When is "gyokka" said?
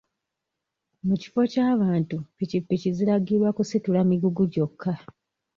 4.53-4.91